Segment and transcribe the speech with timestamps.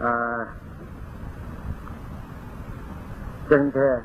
[0.00, 0.46] 啊，
[3.48, 4.02] 今天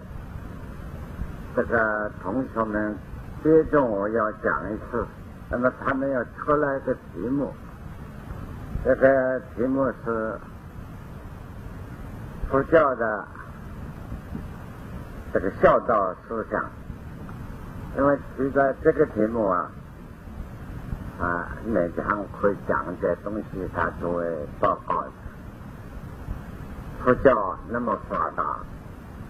[1.55, 2.97] 这个同学们
[3.43, 5.05] 接着我要讲一次，
[5.51, 7.53] 那么他们要出来的题目，
[8.83, 10.39] 这个题目是
[12.49, 13.27] 佛教的
[15.31, 16.65] 这个孝道思想，
[17.97, 19.69] 因为提到这个题目啊。
[21.19, 24.25] 啊，每堂会讲一点东西，他作为
[24.59, 25.05] 报告。
[27.03, 28.57] 佛教那么发达，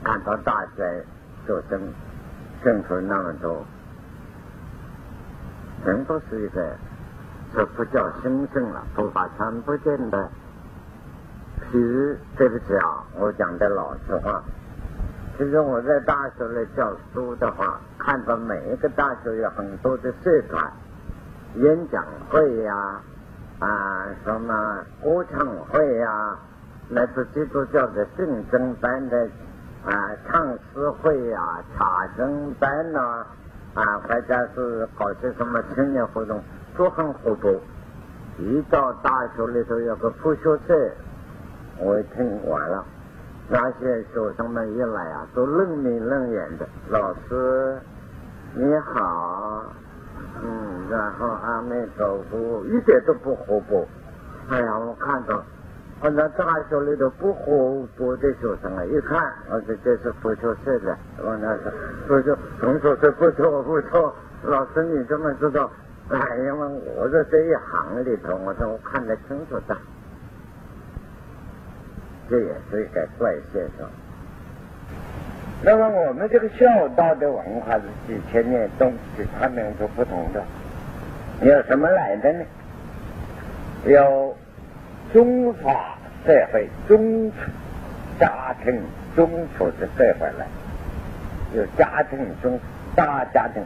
[0.04, 1.04] 看到大灾
[1.48, 1.82] 众生
[2.63, 3.66] 生出那么多，
[5.84, 6.76] 全都是一个
[7.54, 10.30] 这佛教兴盛了，佛法传不见的。
[11.72, 14.44] 其实对不起啊，我讲的老实话。
[15.35, 20.71] 其实我在大学里教书的话，看到每一个大学有很多的社团。
[21.55, 23.02] 演讲会呀，
[23.60, 26.37] 啊，什么歌唱会呀，
[26.89, 29.27] 乃至基督教的竞争班的
[29.85, 33.25] 啊，唱诗会呀，茶经班呐，
[33.73, 36.41] 啊，或者是搞些什么青年活动，
[36.77, 37.51] 都很活泼。
[38.37, 40.91] 一到大学里头有个复学社，
[41.79, 42.85] 我听完了，
[43.49, 46.68] 那些学生们一来啊，都愣眉愣眼的。
[46.90, 47.77] 老师，
[48.53, 49.63] 你好。
[50.45, 53.85] 嗯，然后阿弥陀佛，一点都不活泼。
[54.49, 55.43] 哎呀，我看到，
[56.04, 61.73] 反正大学里头不活泼的学生啊，一看，我说这是不错社的，我那是，
[62.05, 64.13] 所以说同学说不错不错，
[64.44, 65.72] 老师你怎么知道？
[66.09, 69.78] 哎，因为我在这一行里头，我说我看得清楚的，
[72.29, 73.88] 这也是一个怪现象。
[75.63, 76.66] 那么我们这个孝
[76.97, 80.44] 道的文化是几千年中其他民族不同的，
[81.47, 82.44] 有什么来的呢？
[83.85, 84.35] 有
[85.13, 87.31] 中华社会、中
[88.19, 88.81] 家庭、
[89.16, 90.46] 中储的社会来，
[91.56, 92.59] 有家庭中
[92.96, 93.63] 大家庭。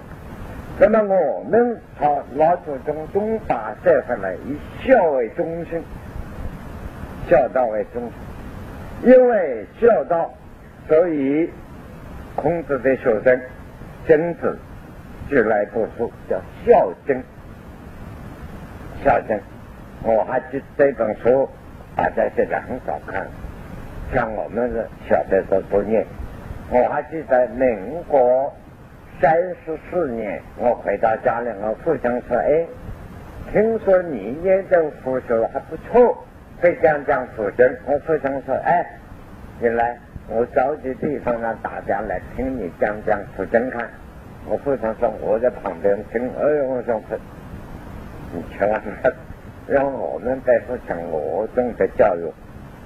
[0.79, 5.81] 那么我们朝老祖宗中华社会来，以孝为中心，
[7.29, 8.11] 孝道为中心，
[9.09, 10.29] 因为孝道，
[10.87, 11.49] 所以。
[12.35, 13.41] 孔子的学生
[14.05, 14.59] 曾子
[15.27, 17.23] 就来读书，叫孝经。
[19.03, 19.39] 孝经，
[20.03, 21.49] 我还记这本书，
[21.95, 23.27] 大家现在很少看，
[24.13, 26.05] 像我们是小的时候不念。
[26.69, 28.53] 我还记得民国
[29.21, 32.65] 三十四年，我回到家里，我父亲说：“哎，
[33.51, 36.23] 听说你念这佛学还不错，
[36.61, 38.85] 会讲讲佛经。”我父亲说：“哎，
[39.59, 39.97] 你来。”
[40.29, 43.89] 我找些地方让大家来听你讲讲不经看。
[44.45, 47.01] 我父亲说我在旁边听，哎呦，我说
[48.33, 48.81] 你千万
[49.67, 52.31] 让我们在父亲我中的教育，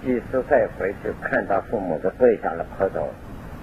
[0.04, 3.08] 几十岁回去看到父母都跪下来磕头。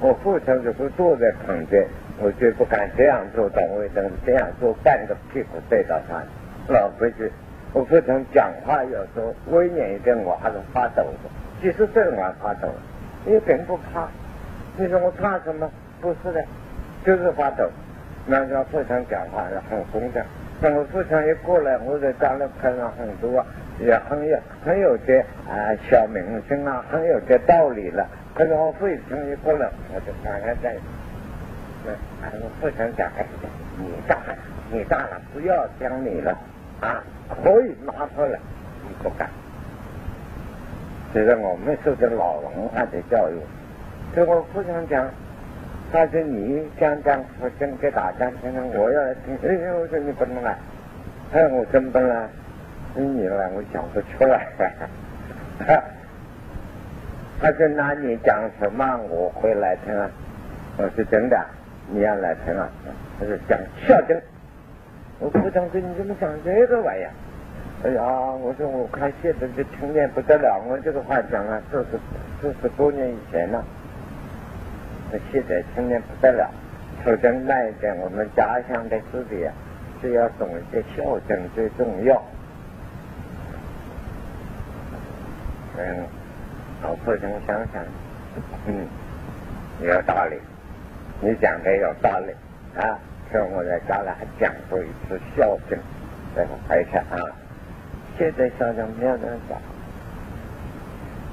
[0.01, 1.85] 我父亲如果坐在旁边，
[2.21, 6.23] 我绝不敢这样做，懂卫生这样做半个屁股对到他。
[6.73, 7.29] 老规矩，
[7.73, 11.29] 我父亲讲话有时候威严一点，我还是发抖的。
[11.61, 12.69] 几十岁我还发抖。
[13.25, 14.07] 你并不怕，
[14.77, 15.69] 你说我怕什么？
[16.01, 16.45] 不是的，
[17.05, 17.69] 就是发抖。
[18.27, 20.23] 那叫父亲讲话很恭敬。
[20.61, 23.45] 那我父亲一过来，我在家里看了很多，
[23.79, 28.05] 也很有很有点啊小明星啊，很有点道理了。
[28.35, 28.99] 可是我父亲
[29.31, 30.75] 一过来，我就赶快在，
[32.21, 33.25] 那我父亲讲，哎，
[33.79, 34.37] 你大了，
[34.73, 36.37] 你大了，不要讲你了
[36.81, 38.39] 啊，可以拿出来，
[38.83, 39.29] 你不敢。
[41.15, 43.35] 这是我们受的老文化的教育。
[44.15, 45.09] 跟我父亲讲，
[45.91, 49.35] 他说你讲讲佛经给大家听听，我要来听。
[49.43, 50.55] 哎呦，我说你不能来，
[51.33, 52.29] 哎，我真不来，
[52.95, 54.47] 你来我讲不出来。
[57.41, 60.11] 他说那你讲什么我会来听啊？
[60.77, 61.43] 我说真的，
[61.91, 62.69] 你要来听啊？
[63.19, 64.15] 他说讲孝经。
[65.21, 67.07] 我父亲说你怎么讲这个玩意？
[67.85, 71.99] 哎呀，我说我看现在这青年不得了，我这个话讲啊，四十
[72.43, 73.65] 四十多年以前了。
[75.33, 76.51] 现在青年不得了，
[77.05, 79.53] 首先那一点，我们家乡的子弟啊，
[80.01, 82.23] 是要懂一些孝敬最重要。
[85.79, 86.05] 嗯，
[86.83, 87.85] 我父亲想想，
[88.67, 88.87] 嗯，
[89.81, 90.37] 有道理，
[91.21, 92.33] 你讲的有道理
[92.81, 92.99] 啊。
[93.31, 95.79] 像我在家里还讲过一次孝敬，
[96.35, 97.17] 然后而且啊。
[98.19, 99.57] 现在孝敬没有人讲，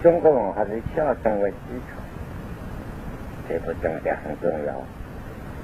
[0.03, 1.55] 中国文化是孝敬为基
[1.89, 1.99] 础，
[3.47, 4.73] 这个重点很重要。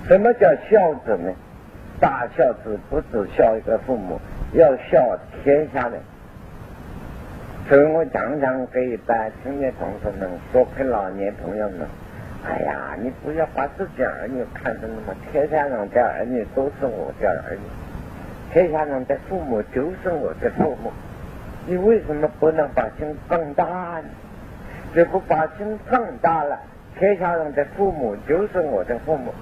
[0.07, 1.31] 什么叫孝子呢？
[1.99, 4.19] 大孝子不只孝一个父母，
[4.53, 5.99] 要孝天下人。
[7.69, 11.87] 所以我常常给一般青年同学们说给老年朋友们：
[12.43, 17.61] 哎呀，你不要把自己儿女看成那么天下人的儿女都是我的儿女，
[18.51, 20.91] 天下人的父母就是我的父母。
[21.67, 24.05] 你为什么不能把心放大呢？
[24.95, 26.59] 只不把心放大了，
[26.97, 29.33] 天下人的父母就是我的父母，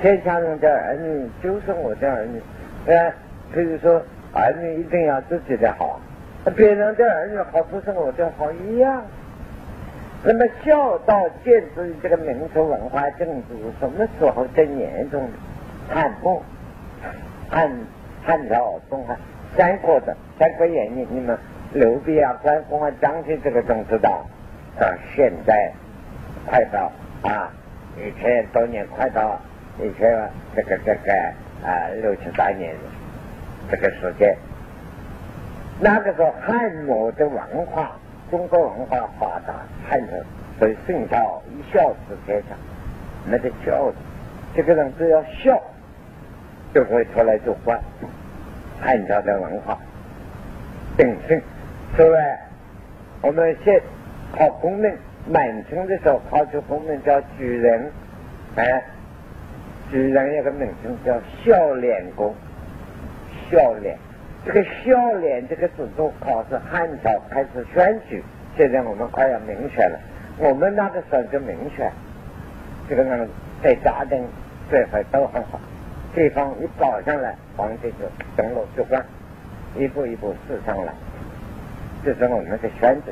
[0.00, 2.40] 天下人的儿女就是我的儿女。
[2.86, 3.12] 呃，
[3.52, 4.02] 比如说
[4.32, 6.00] 儿女一定要自己的好，
[6.56, 9.02] 别人的儿女好不是我的好一样。
[10.22, 15.94] 那么孝道建于这个民族文化政治什么时候最严重的？
[15.94, 16.42] 汉末、
[17.48, 17.70] 汉
[18.24, 19.16] 汉朝、东汉、
[19.56, 21.36] 三国的《三国演义》，你们。
[21.70, 24.24] 刘备啊，关公啊，张飞这个都知道。
[24.80, 25.70] 到现在
[26.48, 26.90] 快到
[27.22, 27.52] 啊，
[27.98, 29.38] 一千多年快到
[29.78, 31.12] 一千这个这个
[31.62, 32.74] 啊六七百年
[33.70, 34.34] 这个时间，
[35.78, 37.92] 那个时候汉末的文化，
[38.30, 39.54] 中国文化发达，
[39.88, 40.16] 汉朝
[40.58, 42.56] 所以圣孝一孝治天下，
[43.26, 43.92] 那个孝，
[44.56, 45.60] 这个人只要孝，
[46.74, 47.78] 就会出来做官。
[48.80, 49.76] 汉朝的文化
[50.96, 51.40] 鼎盛。
[51.96, 52.18] 所以，
[53.20, 53.80] 我们现
[54.36, 54.90] 考功名，
[55.30, 57.90] 满清的时候考出功名叫举人，
[58.56, 58.82] 哎，
[59.90, 62.34] 举人有个名称叫笑脸公，
[63.50, 63.98] 笑脸，
[64.46, 68.22] 这个笑脸这个制度考试，汉朝开始选举，
[68.56, 69.98] 现在我们快要明选了，
[70.38, 71.92] 我们那个时候就明选，
[72.88, 73.28] 这个人
[73.62, 74.26] 在家庭
[74.70, 75.60] 这块都很好，
[76.14, 79.04] 对方一报上来，皇帝就登陆就官，
[79.76, 80.92] 一步一步试上来。
[82.04, 83.10] 这是我们的选举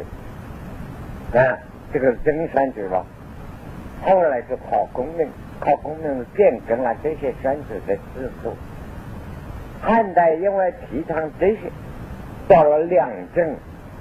[1.37, 1.59] 啊，
[1.97, 3.03] 这个真选举了。
[4.03, 5.27] 后来就考功名，
[5.59, 8.55] 考功名变更了这些选举的制度。
[9.81, 11.61] 汉代因为提倡这些，
[12.47, 13.43] 到了两晋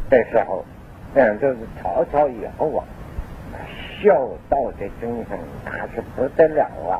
[0.09, 0.65] 的时候，
[1.13, 2.83] 两就是曹操以后啊，
[4.03, 7.00] 孝道的精神那是不得了啊！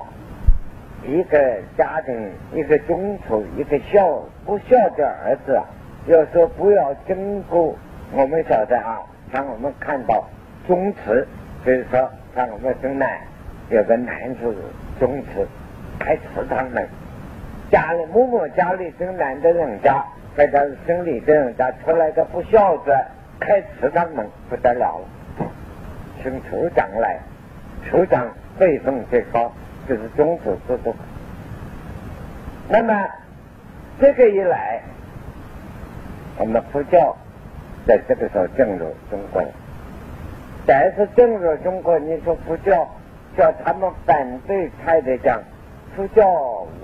[1.06, 5.65] 一个家庭，一个宗族，一个孝不孝的儿子啊。
[6.07, 7.75] 要说不要经过，
[8.13, 9.01] 我们晓得啊，
[9.33, 10.24] 像我们看到
[10.67, 11.27] 宗祠，
[11.63, 13.19] 比如说像我们城南
[13.69, 14.56] 有个男子
[15.00, 15.47] 宗祠
[16.00, 16.88] 开祠堂门，
[17.71, 20.03] 家里某某家里生男的人家，
[20.35, 22.91] 或者是生女的人家出来的不孝子
[23.39, 25.47] 开祠堂门不得了了，
[26.21, 27.19] 请酋长来，
[27.89, 28.27] 酋长
[28.57, 29.51] 辈分最高，
[29.88, 30.95] 就是宗祠制度。
[32.69, 33.07] 那么
[34.00, 34.81] 这个一来。
[36.38, 37.15] 我们佛教
[37.88, 39.41] 在这个时候进入中国，
[40.67, 42.88] 但是进入中国，你说佛教
[43.38, 45.39] 叫他们反对太的讲，
[45.95, 46.27] 佛教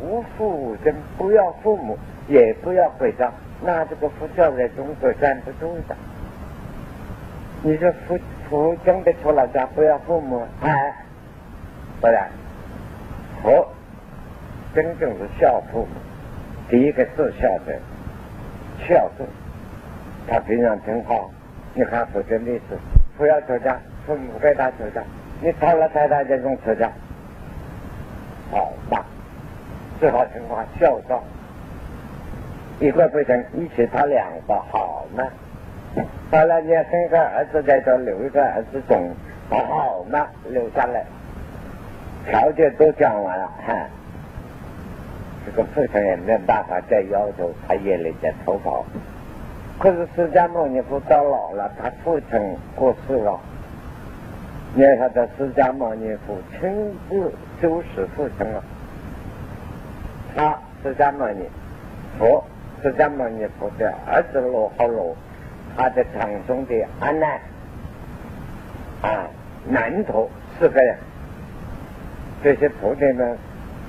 [0.03, 1.97] 无父无尊，不要父母，
[2.27, 3.31] 也不要鬼葬，
[3.63, 5.95] 那这个佛教在中国站不住的。
[7.63, 8.19] 你说佛
[8.49, 10.93] 佛真的出了家不要父母，哎，
[11.99, 12.29] 不然，
[13.41, 13.67] 佛
[14.75, 15.87] 真正是孝父母，
[16.69, 17.79] 第一个是孝的，
[18.87, 19.27] 孝顺。
[20.27, 21.25] 他平常听话，
[21.73, 22.77] 你看父亲的事，
[23.21, 25.03] 不要出家，父母给他出家，
[25.41, 26.89] 你讨了太太这种出家，
[28.49, 29.05] 好吧？
[29.99, 31.23] 最好情况孝道，
[32.79, 35.23] 一个不行，一起他两个好吗？
[36.31, 39.11] 后来你生个儿子在这留一个儿子种，
[39.51, 40.25] 好吗？
[40.49, 41.05] 留下来，
[42.27, 43.87] 条件都讲完了，哈，
[45.45, 48.83] 这个父亲也没有办法再要求他夜里再投保。
[49.81, 53.39] 可是释迦牟尼佛到老了，他父亲过世了。
[54.75, 58.63] 你看他释迦牟尼佛亲自就是父亲了。
[60.35, 61.49] 他释迦牟尼
[62.19, 62.43] 佛，
[62.83, 65.15] 释迦牟尼佛的儿子罗睺罗，
[65.75, 67.39] 他的堂兄弟阿难
[69.01, 69.25] 啊，
[69.67, 70.95] 南陀四个人，
[72.43, 73.35] 这些徒弟们、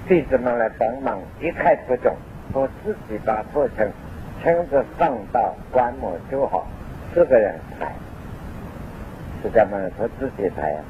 [0.09, 2.17] 弟子们来帮忙，一概不懂，
[2.55, 3.87] 我自己把父亲。
[4.43, 6.67] 亲自放到棺木就好，
[7.15, 7.93] 四个人抬，
[9.41, 10.81] 释迦牟尼佛自己抬呀，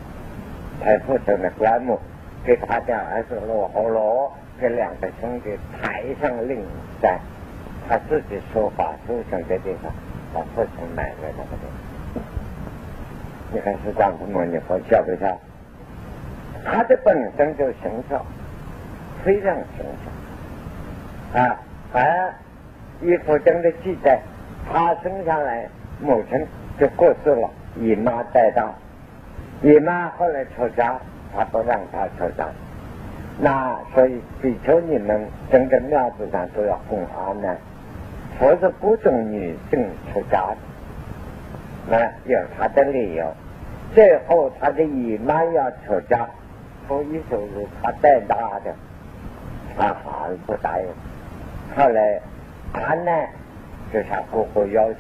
[0.83, 2.01] 抬父亲的棺木，
[2.45, 5.51] 给他的儿子罗睺罗，给两个兄弟
[5.83, 6.65] 抬上灵
[7.03, 7.21] 山，
[7.87, 9.93] 他自己说法出生的地方，
[10.33, 11.67] 把父亲埋在那个地
[12.15, 12.23] 方。
[13.53, 15.39] 你看释迦牟尼佛笑不笑？
[16.65, 18.25] 他的本身就形象，
[19.23, 19.85] 非常形
[21.35, 21.61] 象啊，
[21.93, 22.35] 而。
[23.03, 24.21] 以佛经的记载，
[24.71, 25.69] 他生下来，
[26.01, 26.47] 母亲
[26.79, 28.73] 就过世了，姨妈带大，
[29.63, 30.99] 姨妈后来出家，
[31.37, 32.47] 他不让他出家，
[33.41, 37.57] 那所以比求你们整个庙子上都要供阿难，
[38.39, 40.57] 佛是不准女性出家的，
[41.91, 43.27] 那有他的理由。
[43.95, 46.27] 最后他的姨妈要出家，
[46.89, 48.75] 所以就是他带大的，
[49.77, 50.87] 他还不答应。
[51.77, 52.21] 后来
[52.73, 53.13] 他呢
[53.93, 54.99] 就向哥哥要求，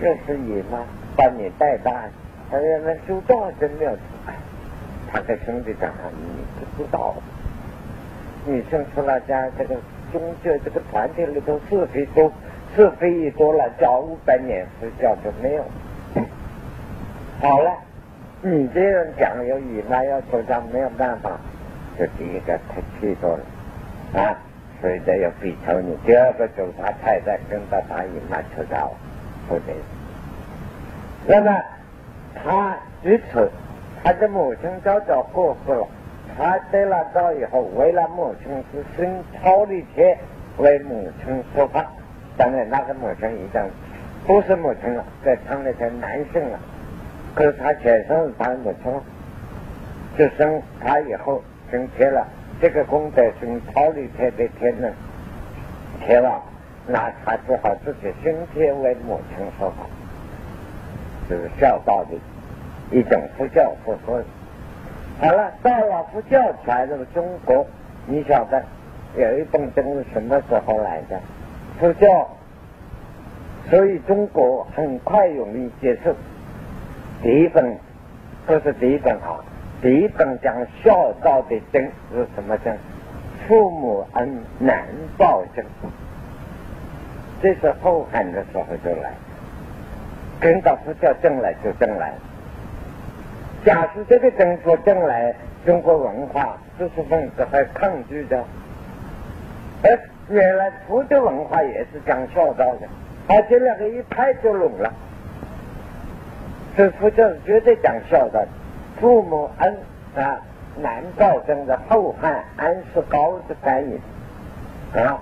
[0.00, 0.78] 要是姨妈
[1.16, 2.04] 把你带大，
[2.50, 4.34] 他说那修道真没有出来。
[5.12, 6.42] 他跟兄弟讲，你
[6.76, 7.14] 不知道，
[8.46, 9.76] 女生出了家，这个
[10.10, 12.32] 宗教这个团体里头是非多，
[12.74, 15.64] 是非一多了，教五百年佛教就没有。
[17.40, 17.70] 好了，
[18.40, 21.32] 你这样讲有姨妈要求，他，没有办法，
[21.98, 24.38] 这第一个他气多了啊，
[24.82, 25.96] 所以这要比求你。
[26.04, 28.90] 第二个就是他太太跟到他姨妈出家了，
[29.48, 29.74] 不对。
[31.26, 31.56] 那么
[32.34, 33.48] 他一此。
[34.04, 35.86] 他的母亲早早过世了，
[36.36, 40.18] 他得了道以后，为了母亲是生超力天
[40.58, 41.86] 为母亲说法。
[42.36, 43.62] 当然，那个母亲已经
[44.26, 46.58] 不是母亲了，在厂里成男性了。
[47.32, 48.92] 可是他前生是他母亲，
[50.18, 52.26] 就生他以后生天了。
[52.62, 54.94] 这个功德生超离天的天人
[56.06, 56.40] 天王，
[56.86, 59.78] 那他只好自己升天为母亲说法，
[61.28, 62.16] 就是孝道的。
[62.96, 64.22] 一种佛教佛说，
[65.20, 67.66] 好了，到了佛教传入中国，
[68.06, 68.62] 你晓得
[69.16, 71.20] 有一本经是什么时候来的？
[71.80, 72.28] 佛教，
[73.70, 76.14] 所以中国很快容易接受。
[77.24, 77.76] 第一本
[78.46, 79.44] 不是第一本好，
[79.82, 82.72] 第一本讲孝道的经是什么经？
[83.48, 84.84] 父母恩难
[85.18, 85.64] 报经，
[87.42, 89.12] 这是后汉的时候就来，
[90.40, 92.14] 跟到佛教正来就正来。
[93.64, 95.34] 假使这个政府将来
[95.66, 98.44] 中国文化知识分子还抗拒的，
[99.82, 99.98] 而
[100.28, 102.86] 原来佛教文化也是讲孝道的，
[103.26, 104.92] 而这两个一拍就拢了。
[106.76, 108.48] 这佛教是绝对讲孝道的，
[109.00, 109.76] 父母恩
[110.16, 110.40] 啊，
[110.80, 114.00] 难报真的后汉安世高的翻译
[114.94, 115.18] 啊，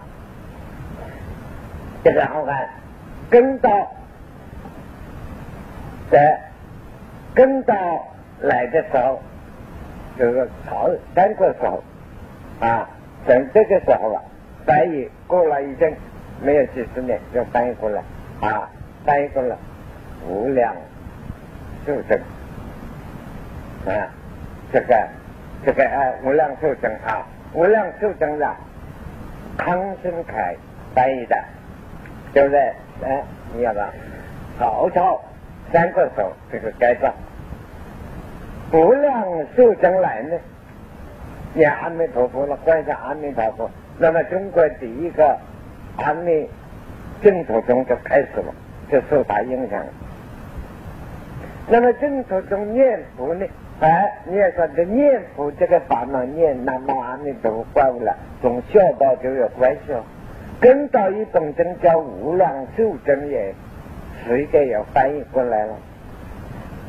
[2.05, 2.69] 这个后汉
[3.29, 3.71] 跟到
[6.11, 6.41] 在
[7.35, 7.75] 跟到。
[8.43, 9.21] 来的时候，
[10.19, 11.85] 就是朝三个时候
[12.59, 12.89] 啊，
[13.27, 14.23] 等这个时候了，
[14.65, 15.95] 翻译过了一阵，
[16.41, 18.03] 没有几十年就翻译过来
[18.41, 18.67] 啊，
[19.05, 19.59] 翻译过了
[20.27, 20.75] 无量
[21.85, 22.19] 寿经
[23.87, 24.09] 啊，
[24.73, 25.09] 这个
[25.65, 28.55] 这个啊无量寿经啊，无量寿经的
[29.57, 30.55] 康生凯
[30.95, 31.37] 翻译的，
[32.33, 32.61] 对不对？
[33.03, 33.23] 哎，
[33.55, 33.93] 你要吧？
[34.59, 35.21] 曹操
[35.73, 37.13] 三个手这个改造。
[38.73, 39.25] 无量
[39.57, 40.37] 寿将来呢？
[41.55, 43.71] 念阿弥陀佛了，观想阿弥陀佛。
[43.99, 45.37] 那么中国第一个
[45.97, 46.49] 阿弥
[47.23, 48.55] 净土宗就开始了，
[48.91, 49.83] 就受他影响。
[51.69, 53.47] 那么净土宗念佛呢？
[53.81, 60.03] 哎，你也说这念佛这个法门念南无阿弥陀佛，怪不了，从孝道就有关系哦。
[60.61, 63.55] 跟到一本经叫无量寿经也，
[64.23, 65.75] 随着也翻译过来了。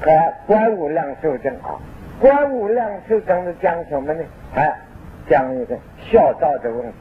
[0.02, 0.12] 和
[0.46, 1.80] 观无量寿经啊，
[2.20, 4.22] 观无量寿经是讲什么呢？
[4.54, 4.76] 还
[5.30, 5.78] 讲一个
[6.12, 6.94] 孝道的问题，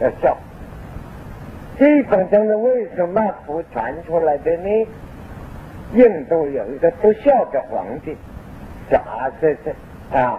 [0.00, 0.36] 要孝。
[1.78, 4.88] 这本经是为什么不传出来的呢？
[5.94, 8.16] 印度有一个不孝的皇帝，
[8.92, 10.38] 叫阿瑟瑟啊，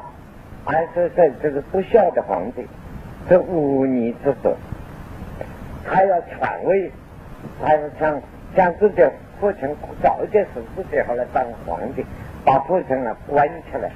[0.66, 2.66] 阿瑟瑟就是不孝的皇帝，
[3.28, 4.56] 是忤逆之子，
[5.84, 6.92] 他要篡位，
[7.60, 8.22] 他要想
[8.56, 9.02] 想自己。
[9.42, 9.68] 父亲
[10.02, 12.06] 早一点死自己后来当皇帝，
[12.46, 13.92] 把父亲啊关起来，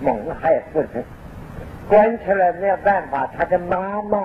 [0.00, 1.02] 蒙害父亲，
[1.86, 3.28] 关起来没有办法。
[3.36, 4.22] 他的妈妈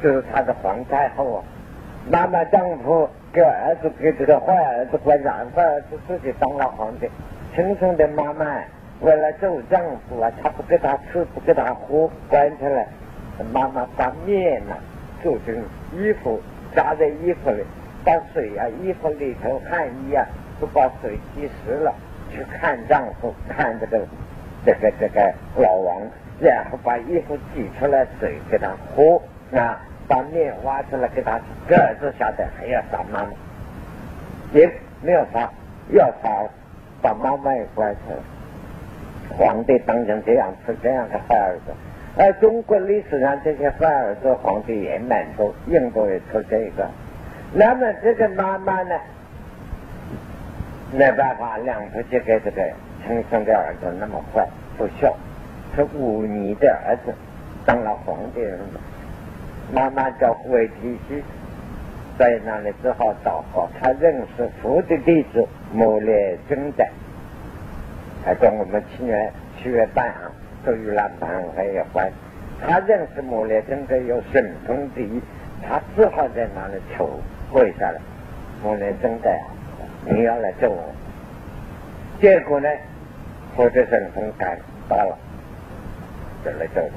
[0.00, 1.42] 就是他的皇太后啊，
[2.08, 7.10] 妈妈丈夫给儿子给这个坏儿子关上，坏儿子自己当了皇帝。
[7.54, 8.44] 亲生的妈妈
[9.00, 12.86] 为了救丈夫啊，她不给他吃，不给他喝，关起来。
[13.52, 14.74] 妈妈把面呐
[15.22, 15.54] 做成
[15.92, 16.40] 衣服，
[16.74, 17.64] 扎在衣服里。
[18.04, 20.24] 把水啊，衣服里头汗衣啊，
[20.60, 21.92] 都把水滴湿了，
[22.30, 24.00] 去看丈夫，看这个
[24.64, 26.00] 这个这个老王，
[26.40, 29.20] 然后把衣服挤出来水给他喝
[29.58, 31.38] 啊，把面挖出来给他，
[31.68, 33.30] 这儿子晓得还要杀妈妈，
[34.52, 34.70] 也
[35.02, 35.50] 没有杀，
[35.90, 36.30] 要杀
[37.00, 39.36] 把妈妈也关起来。
[39.36, 41.72] 皇帝当成这样是这样的坏儿子，
[42.16, 46.88] 而中国历史上这些坏儿子皇帝也蛮多，印度也出这个。
[47.52, 48.94] 那么这个妈妈呢，
[50.92, 52.62] 没办法，两头就给这个
[53.06, 55.14] 亲生的儿子那么坏不孝，
[55.76, 57.14] 是忤逆的儿子
[57.66, 58.58] 当了皇帝了，
[59.72, 61.22] 妈妈叫胡提西，
[62.18, 63.68] 在那里只好祷告。
[63.80, 66.84] 他认识佛的弟子摩列尊者，
[68.24, 70.32] 还跟我们七月七月半啊，
[70.66, 72.10] 都与那班还有关。
[72.60, 75.20] 他认识摩列尊者有神通之一，
[75.62, 77.08] 他只好在那里求
[77.52, 78.00] 跪下来。
[78.62, 79.30] 摩列尊者，
[80.04, 80.82] 你要来救我。
[82.20, 82.68] 结果呢，
[83.54, 84.58] 佛的神通感
[84.88, 85.16] 到了，
[86.44, 86.90] 就来救他，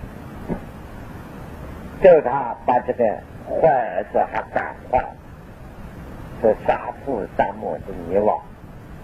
[2.01, 3.05] 救他把这个
[3.45, 5.03] 坏儿子还感化，
[6.41, 8.35] 是杀父杀母的泥瓦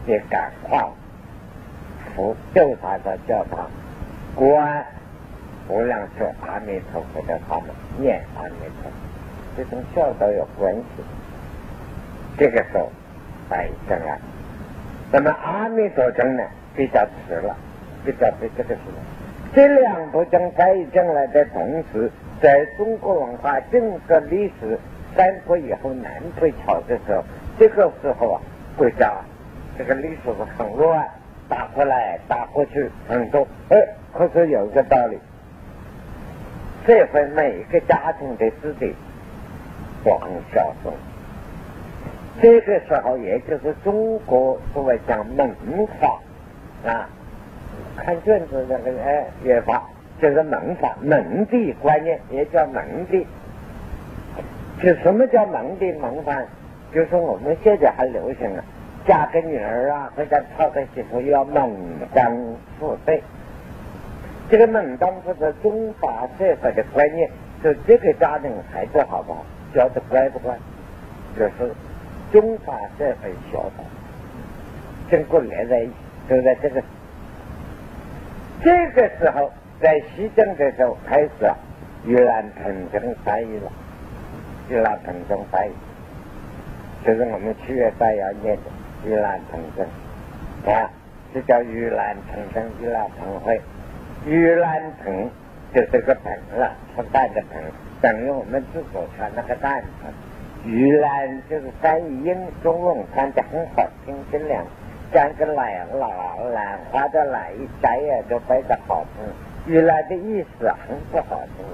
[0.07, 0.89] 也感化，
[2.15, 3.67] 佛救他的叫他
[4.35, 4.85] 观
[5.69, 7.65] 无量寿阿弥陀佛的他们
[7.99, 8.91] 念阿弥陀，
[9.55, 11.03] 这跟孝道有关系。
[12.37, 12.89] 这个时候，
[13.49, 14.17] 拜正了。
[15.11, 16.43] 那么阿弥陀经呢，
[16.75, 17.55] 比较迟了，
[18.05, 18.91] 比较比这个时候，
[19.53, 24.77] 这两部经在进来的同时，在中国文化整个历史
[25.15, 27.23] 三国以后南北朝的时候，
[27.57, 28.41] 这个时候啊，
[28.75, 29.13] 国家
[29.77, 31.07] 这个历史是很乱，
[31.49, 33.77] 打过来打过去很多，哎，
[34.13, 35.17] 可是有一个道理，
[36.85, 38.93] 这回每一个家庭的子弟
[40.03, 40.93] 都很孝顺。
[42.39, 45.49] 这个时候，也就是中国所谓讲门
[45.99, 46.19] 法
[46.85, 47.09] 啊，
[47.95, 49.83] 看卷子那个哎，约法
[50.21, 53.25] 就是门法，门第观念也叫门第。
[54.81, 56.41] 就什么叫门第门法？
[56.93, 58.63] 就是我们现在还流行啊，
[59.05, 61.71] 嫁个女儿啊，或者讨个媳妇要门
[62.13, 62.31] 当
[62.79, 63.21] 户对。
[64.49, 67.29] 这个门当户对，中法社会的观念，
[67.63, 70.57] 就这个家庭孩子好不好，教的乖不乖，
[71.37, 71.71] 就是。
[72.29, 73.83] 中法社会小的，
[75.09, 75.93] 经过连在一起，
[76.27, 76.83] 都在这个
[78.61, 81.55] 这个时候，在西征的时候开始了，
[82.05, 83.71] 越南腾腾翻译了，
[84.69, 85.71] 越南腾腾翻译，
[87.05, 88.61] 就是我们七月三要念的
[89.05, 90.89] 越南腾腾啊，
[91.33, 93.61] 这叫越南腾腾越南腾会，
[94.25, 95.29] 越南腾
[95.73, 97.61] 就是个腾了，出蛋的腾，
[98.01, 99.83] 等于我们自古传那个蛋。
[100.65, 104.65] 玉兰就是翻译英中文翻的很好听，质量
[105.13, 109.23] 像个兰老兰花的兰一摘呀就非常好听。
[109.67, 111.65] 玉兰的意思很不好听，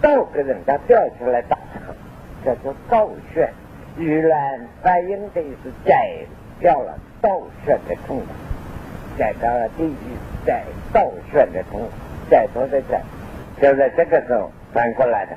[0.00, 1.56] 倒给人家掉出来打，
[2.44, 3.50] 叫做倒旋。
[3.98, 5.94] 玉兰翻译的意思摘
[6.60, 8.26] 掉了倒旋的痛苦，
[9.18, 9.96] 摘掉了地狱
[10.46, 10.62] 摘
[10.92, 11.88] 倒旋的痛苦，
[12.30, 13.00] 摘多的摘，
[13.60, 15.32] 就在这个时候反过来的。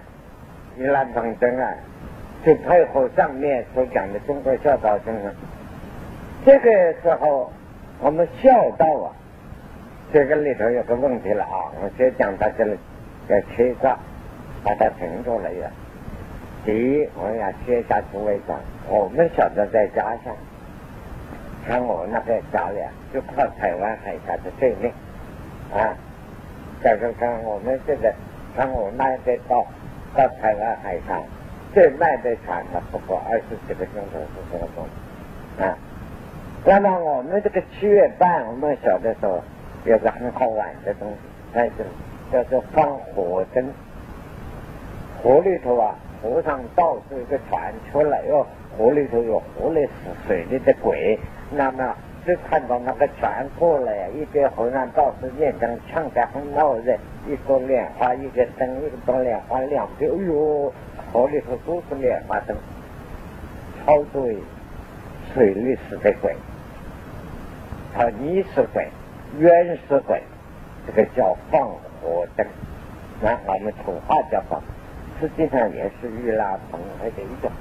[0.77, 1.73] 玉兰长征啊！
[2.45, 5.33] 就配合上面所讲的中国孝道精神，
[6.45, 7.51] 这个时候
[7.99, 9.09] 我们孝道啊，
[10.15, 12.77] 这个里头有个问题了啊，我先讲到这里，
[13.27, 13.99] 要切断，
[14.63, 15.69] 把它停住了呀。
[16.63, 20.33] 第一，我要接下诸位讲，我们晓得在家乡，
[21.67, 24.89] 看我那个家里啊，就靠台湾海峡的对面
[25.73, 25.91] 啊，
[26.81, 28.13] 再说看我们这个，
[28.55, 29.65] 看我那边到
[30.15, 31.19] 到台湾海峡。
[31.73, 35.77] 最慢的船呢，不过二十几个钟头是这个钟啊。
[36.63, 39.43] 那么我们这个七月半，我们小的时候
[39.85, 41.17] 有个很好玩的东西，
[41.53, 41.89] 在这里
[42.31, 43.63] 叫做放火灯。
[45.21, 48.45] 河里头啊，河上倒是一个船出来哦，
[48.77, 49.91] 河里头有河里死
[50.27, 51.19] 水里的鬼，
[51.51, 51.95] 那么
[52.25, 56.95] 就看到那个船过来，一边河上倒是念灯，唱得很闹热，
[57.27, 60.73] 一朵莲花一个灯，一朵莲花两边，哎呦！
[61.13, 62.57] 河里头都是莲花灯，
[63.85, 64.27] 超多
[65.33, 66.35] 水里死的鬼，
[67.93, 68.87] 他溺死鬼、
[69.39, 70.21] 冤死鬼，
[70.85, 71.61] 这个叫放
[72.01, 72.45] 火灯。
[73.21, 74.61] 那我们土话叫放，
[75.19, 77.51] 实际上也是玉拉蓬会的一种。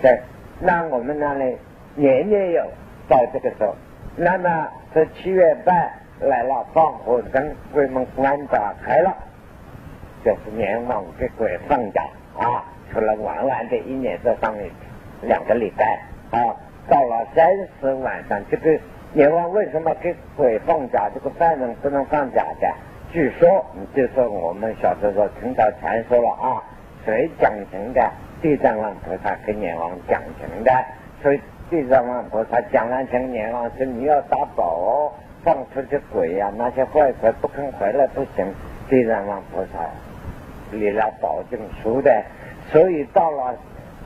[0.00, 0.20] 对，
[0.60, 1.56] 那我们那里
[1.94, 2.64] 年年有
[3.08, 3.74] 到这个时候，
[4.16, 9.14] 那么这七月半来了放火灯，鬼门关打开了。
[10.24, 12.02] 就是年望给鬼放假
[12.38, 14.70] 啊，除了玩玩的，一年在上面
[15.20, 15.84] 两个礼拜
[16.30, 16.56] 啊，
[16.88, 17.46] 到了三
[17.78, 18.78] 十晚上，这个
[19.14, 21.08] 阎王为什么给鬼放假？
[21.14, 22.68] 这个犯人不能放假的？
[23.12, 26.62] 据说你就说我们小时候听到传说了啊，
[27.04, 28.10] 谁讲情的？
[28.42, 30.70] 地藏王菩萨跟阎王讲情的，
[31.22, 35.12] 所以地藏王菩萨讲完情，阎王说你要打宝，
[35.44, 38.52] 放出去鬼呀，那些坏鬼不肯回来不行。
[38.88, 39.78] 地藏王菩萨。
[40.72, 42.10] 立了保证书的，
[42.72, 43.54] 所以到了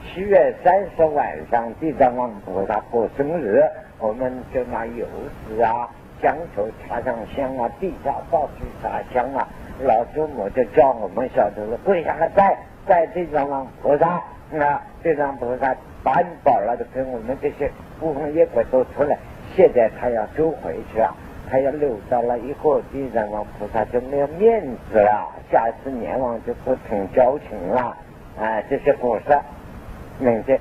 [0.04, 3.62] 七月三十晚上，地藏王菩萨过生日，
[3.98, 5.06] 我们就拿油
[5.48, 5.88] 纸啊、
[6.22, 9.46] 香头插上香啊，地下到处撒香啊。
[9.84, 14.22] 老祖母就叫我们小徒弟跪下来拜，拜地藏王菩萨
[14.58, 19.16] 啊，地藏菩萨把你保了的，跟我们这些孤魂野鬼都出来，
[19.54, 21.14] 现在他要收回去啊，
[21.48, 27.96] 他要留到了以后，地藏王菩萨就没有面子了，下一次阎王就不同交情了，
[28.40, 29.40] 啊，这些菩萨，
[30.18, 30.58] 那些，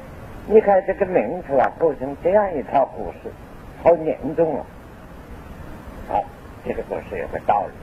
[0.50, 3.30] 你看这个名字啊，构成这样一套故事，
[3.84, 4.66] 好严重啊！
[6.08, 6.24] 好，
[6.66, 7.74] 这个故事有个道理，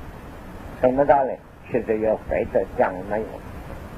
[0.80, 1.32] 什么道理？
[1.70, 3.26] 现在要回头讲没有？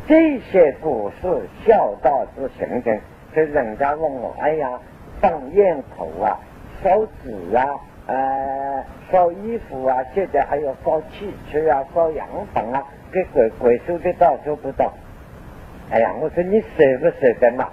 [0.09, 2.99] 这些故事孝道之行政，
[3.37, 4.81] 就人家问我，哎呀，
[5.21, 6.37] 放烟头啊，
[6.83, 14.93] 烧纸啊，呃，烧衣服啊，现在还要烧汽车啊，烧洋房啊，给鬼鬼收得到收不到？
[15.93, 17.69] 哎呀，我说你舍不舍得嘛？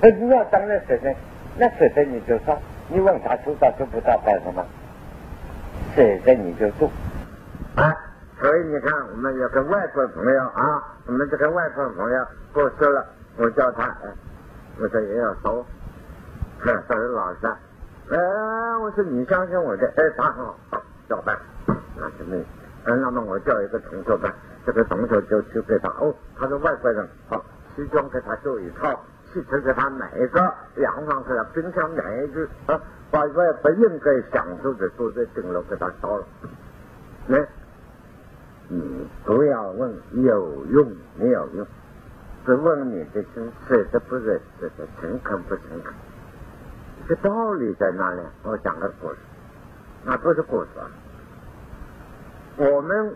[0.00, 1.14] 那当然舍得，
[1.58, 4.64] 那舍得你就烧，你问他收到做不到干什么？
[5.94, 6.90] 舍得你就做
[7.76, 7.94] 啊。
[8.38, 13.06] 所以你看，我们有个外国朋友啊，我们这个外国朋友过世了，
[13.38, 13.96] 我叫他，
[14.78, 15.64] 我说也要收，
[16.62, 17.46] 他是老实，
[18.10, 18.18] 哎，
[18.82, 20.54] 我说你相信我的，哎，他好，
[21.08, 21.34] 交办，
[21.96, 22.36] 那就没，
[22.84, 24.30] 嗯，那么我叫一个同学吧，
[24.66, 27.42] 这个同学就去给他，哦，他是外国人，好，
[27.74, 36.24] 西装给他做一套，汽车给他买一个，洋房给他，冰箱买一只，啊，把外不应该享受的都在顶楼给他烧了，
[37.26, 37.38] 那。
[38.68, 41.64] 你不要问有用没有用，
[42.44, 44.68] 只问你的心舍得不舍得，
[45.00, 45.94] 诚恳不诚恳。
[47.06, 48.20] 这道理在哪里？
[48.42, 49.18] 我讲个故事，
[50.04, 50.90] 那不是故事啊。
[52.56, 53.14] 我们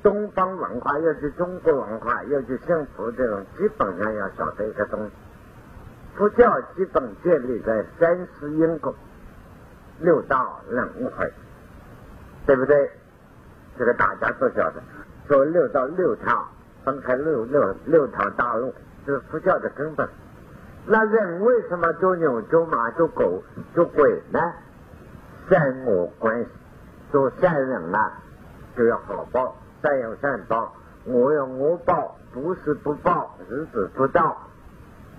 [0.00, 5.12] 东方文化，尤其中国文化，尤其信佛这种，基本上要晓得一个东西。
[6.16, 8.94] 佛教基本建立在三世因果、
[10.00, 11.32] 六道轮回，
[12.46, 12.90] 对不对？
[13.76, 14.80] 这个大家都晓得，
[15.26, 16.46] 说六道六条
[16.84, 18.72] 分开六六六条大路，
[19.04, 20.08] 这是佛教的根本。
[20.86, 23.42] 那人为什么做牛做马做狗
[23.74, 24.38] 做鬼呢？
[25.50, 26.48] 善恶关系，
[27.10, 27.98] 做善人呢
[28.76, 30.72] 就要好报，善有善报，
[31.06, 34.36] 恶有恶报，不是不报，日子不到。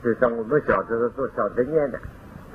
[0.05, 1.97] 就像我们小时候做小的念的，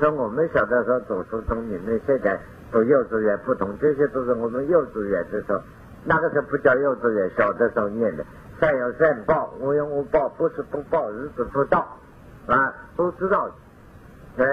[0.00, 2.38] 像我们小的时候读书中，你们现在
[2.70, 5.60] 读幼稚园不同，这些都是我们幼稚园的时候。
[6.04, 8.24] 那个时候不叫幼稚园，小的时候念的，
[8.60, 11.84] 善有善报，无有无报，不是不报，日子不到，
[12.46, 13.50] 啊，都知道，
[14.38, 14.44] 哎，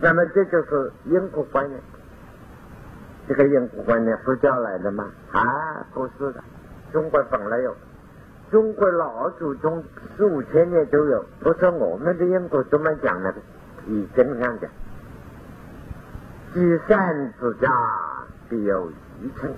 [0.00, 1.78] 那么这就是因果观念，
[3.28, 5.04] 这个因果观念佛教来的吗？
[5.32, 6.42] 啊，不是的，
[6.94, 7.76] 中国本来有，
[8.54, 9.82] 中国老祖宗
[10.16, 13.34] 四五千年都有，不是我们的因果怎么讲的？
[13.88, 14.70] 以真相讲，
[16.52, 17.68] 积善之家
[18.48, 19.52] 必有余庆。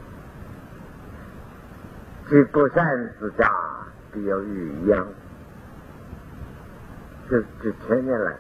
[2.31, 3.53] 积不善之家，
[4.15, 5.07] 必有余殃。
[7.29, 8.35] 这几千年来，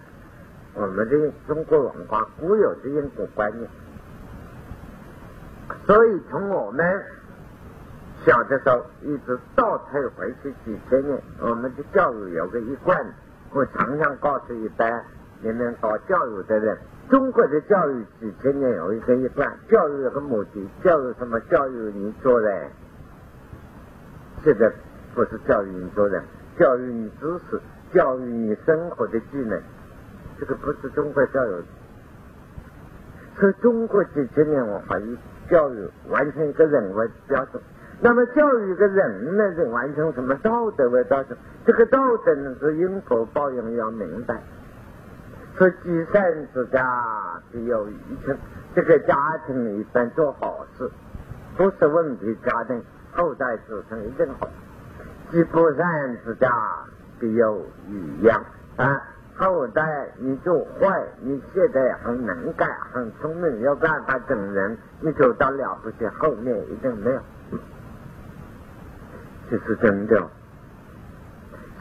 [0.72, 3.68] 我们的中国文化固有的因果观念，
[5.84, 7.04] 所以从我们
[8.26, 13.00] 小的时候一直倒退回去几千年，我们的教育有个一贯，
[13.52, 15.04] 我常常告诉一般
[15.40, 16.76] 你们搞教育的人，
[17.08, 21.38] 中国的教育几千年有一个一贯，教育有个目的，教育什么？
[21.42, 22.68] 教育你做人。
[24.42, 24.72] 现在
[25.14, 26.20] 不是教育你做人，
[26.58, 27.60] 教育你知识，
[27.94, 29.62] 教育你生活的技能，
[30.40, 31.62] 这个不是中国教育。
[33.38, 35.16] 所以中国几千年文化以
[35.48, 37.62] 教育完成一个人为标准。
[38.00, 41.38] 那么教育一个人呢，是完成什么道德为标准？
[41.64, 44.40] 这个道德呢是因果报应要明白。
[45.56, 46.86] 说积善之家
[47.50, 48.36] 必有余庆，
[48.74, 50.90] 这个家庭一般做好事，
[51.56, 52.82] 不是问题家庭。
[53.12, 54.46] 后代子孙一定好，
[55.30, 56.52] 积不善之家
[57.18, 58.44] 必有余殃
[58.76, 59.02] 啊！
[59.38, 67.20] 后代你做坏，你现在很能干、很聪明，有办法整人，你走到了不起，后面一定没有，
[69.50, 70.28] 这是真的。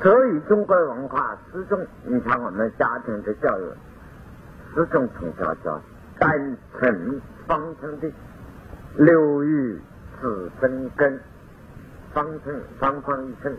[0.01, 3.63] 所以中国文化始终，你看我们家庭的教育，
[4.73, 5.81] 始终从小教
[6.19, 8.11] 单纯方正的
[8.95, 9.79] 六欲。
[10.21, 11.19] 子生根，
[12.13, 13.53] 方寸方方一寸，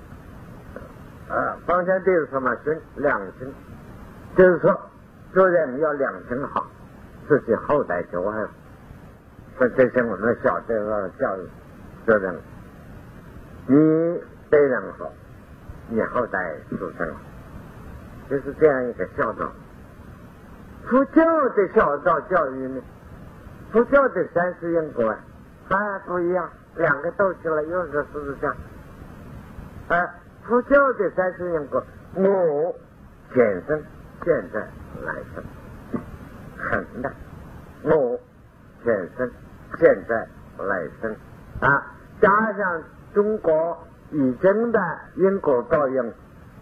[1.29, 2.75] 啊，方向就是什么心？
[2.97, 3.53] 两心，
[4.35, 4.75] 就是说
[5.35, 6.65] 做人要两心好，
[7.29, 8.49] 自己后代就完了。
[9.59, 11.47] 说这些我们小的教育
[12.07, 12.35] 做人，
[13.67, 15.11] 你对人好，
[15.89, 17.21] 你后代子孙好，
[18.31, 19.53] 就是这样一个孝道。
[20.89, 22.81] 佛教的孝道教育呢？
[23.73, 25.15] 佛教的三世因果。
[25.69, 28.57] 啊，不一样，两个斗起来又是事实上，
[29.89, 32.73] 啊，佛教的三世因果，我
[33.35, 33.83] 前生、
[34.25, 34.61] 现在、
[35.05, 35.43] 来生，
[36.57, 37.11] 很大。
[37.83, 38.17] 我
[38.85, 39.29] 前生、
[39.77, 41.17] 现在、来生
[41.61, 41.85] 啊，
[42.21, 42.83] 加上
[43.17, 43.79] 中国
[44.11, 44.79] 已经的
[45.15, 46.13] 因果报应，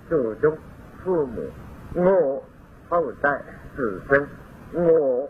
[0.09, 0.57] 祖宗、
[1.03, 1.51] 父母，
[1.95, 2.40] 我
[2.88, 3.43] 后代
[3.75, 4.25] 子孙，
[4.73, 5.29] 我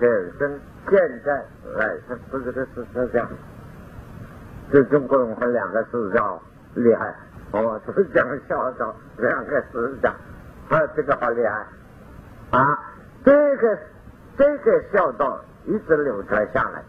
[0.00, 0.08] 前
[0.40, 1.44] 生、现在、
[1.76, 3.28] 来生，不是这是这样。
[4.72, 6.42] 这中国人和两个字叫
[6.74, 7.14] 厉害，
[7.52, 10.12] 哦，是讲孝道，两个字讲，
[10.68, 11.64] 啊，这个好厉害
[12.50, 12.66] 啊！
[13.24, 13.78] 这个
[14.36, 16.82] 这个孝道一直流传下来，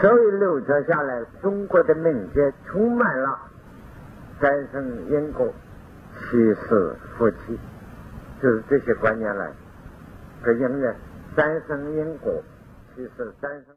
[0.00, 3.38] 所以流传下来，中国的民间充满了。
[4.40, 5.50] 三生因果、
[6.18, 7.58] 七世夫妻，
[8.42, 9.50] 就是这些观念来，
[10.44, 10.94] 这因为
[11.34, 12.42] 三生因果，
[12.94, 13.75] 七世三生。